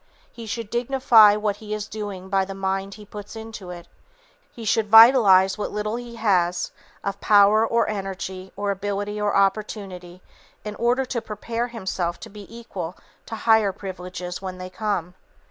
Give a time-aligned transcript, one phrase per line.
[0.31, 3.87] He should dignify what he is doing by the mind he puts into it,
[4.51, 6.71] he should vitalize what little he has
[7.03, 10.23] of power or energy or ability or opportunity,
[10.65, 15.13] in order to prepare himself to be equal to higher privileges when they come.